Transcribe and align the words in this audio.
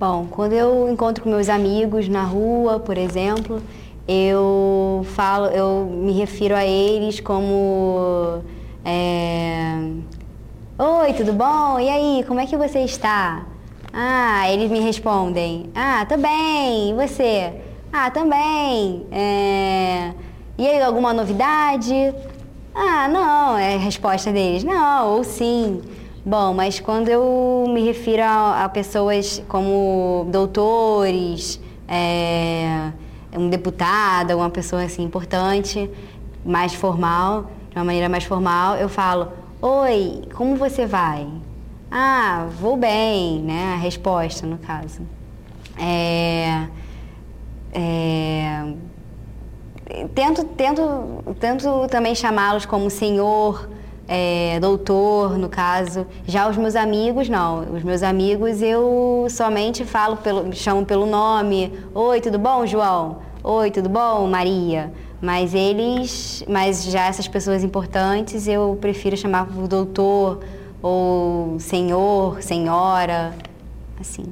Bom, 0.00 0.26
quando 0.30 0.54
eu 0.54 0.88
encontro 0.90 1.22
com 1.22 1.28
meus 1.28 1.50
amigos 1.50 2.08
na 2.08 2.22
rua, 2.22 2.80
por 2.80 2.96
exemplo, 2.96 3.60
eu 4.08 5.04
falo, 5.10 5.48
eu 5.48 5.84
me 5.84 6.12
refiro 6.12 6.56
a 6.56 6.64
eles 6.64 7.20
como 7.20 8.40
é, 8.82 9.78
Oi, 10.78 11.12
tudo 11.12 11.34
bom? 11.34 11.78
E 11.78 11.90
aí, 11.90 12.24
como 12.26 12.40
é 12.40 12.46
que 12.46 12.56
você 12.56 12.78
está? 12.78 13.44
Ah, 13.92 14.50
eles 14.50 14.70
me 14.70 14.80
respondem. 14.80 15.68
Ah, 15.74 16.06
tô 16.08 16.16
bem. 16.16 16.88
E 16.88 16.94
você? 16.94 17.52
Ah, 17.92 18.10
também. 18.10 19.04
É... 19.12 20.14
E 20.56 20.66
aí, 20.66 20.80
alguma 20.80 21.12
novidade? 21.12 22.14
Ah, 22.74 23.06
não. 23.06 23.58
É 23.58 23.74
a 23.74 23.78
resposta 23.78 24.32
deles. 24.32 24.64
Não, 24.64 25.16
ou 25.16 25.24
sim. 25.24 25.82
Bom, 26.30 26.54
mas 26.54 26.78
quando 26.78 27.08
eu 27.08 27.64
me 27.74 27.84
refiro 27.84 28.22
a, 28.22 28.62
a 28.64 28.68
pessoas 28.68 29.42
como 29.48 30.28
doutores, 30.30 31.60
é, 31.88 32.92
um 33.36 33.48
deputado, 33.48 34.36
uma 34.36 34.48
pessoa 34.48 34.84
assim 34.84 35.02
importante, 35.02 35.90
mais 36.46 36.72
formal, 36.72 37.50
de 37.70 37.76
uma 37.76 37.84
maneira 37.84 38.08
mais 38.08 38.22
formal, 38.22 38.76
eu 38.76 38.88
falo: 38.88 39.32
Oi, 39.60 40.22
como 40.32 40.54
você 40.54 40.86
vai? 40.86 41.26
Ah, 41.90 42.46
vou 42.60 42.76
bem, 42.76 43.40
né? 43.40 43.74
A 43.74 43.78
resposta, 43.78 44.46
no 44.46 44.58
caso. 44.58 45.00
É, 45.76 46.68
é, 47.72 48.72
tento, 50.14 50.44
tento, 50.44 51.24
tento 51.40 51.88
também 51.88 52.14
chamá-los 52.14 52.64
como 52.66 52.88
senhor 52.88 53.68
é, 54.12 54.58
doutor, 54.58 55.38
no 55.38 55.48
caso. 55.48 56.04
Já 56.26 56.48
os 56.48 56.56
meus 56.56 56.74
amigos, 56.74 57.28
não. 57.28 57.60
Os 57.76 57.84
meus 57.84 58.02
amigos 58.02 58.60
eu 58.60 59.28
somente 59.30 59.84
falo, 59.84 60.16
pelo, 60.16 60.52
chamo 60.52 60.84
pelo 60.84 61.06
nome. 61.06 61.72
Oi, 61.94 62.20
tudo 62.20 62.36
bom, 62.36 62.66
João? 62.66 63.18
Oi, 63.44 63.70
tudo 63.70 63.88
bom, 63.88 64.26
Maria? 64.26 64.92
Mas 65.22 65.54
eles, 65.54 66.44
mas 66.48 66.86
já 66.86 67.06
essas 67.06 67.28
pessoas 67.28 67.62
importantes 67.62 68.48
eu 68.48 68.76
prefiro 68.80 69.16
chamar 69.16 69.46
por 69.46 69.68
doutor 69.68 70.40
ou 70.82 71.60
senhor, 71.60 72.42
senhora, 72.42 73.32
assim. 74.00 74.24